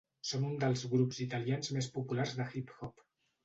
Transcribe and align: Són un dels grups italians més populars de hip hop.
Són 0.29 0.45
un 0.47 0.55
dels 0.63 0.85
grups 0.93 1.21
italians 1.27 1.71
més 1.77 1.93
populars 2.01 2.37
de 2.43 2.51
hip 2.59 2.77
hop. 2.81 3.09